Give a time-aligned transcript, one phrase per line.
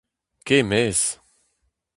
[0.45, 1.01] Kae 'maez!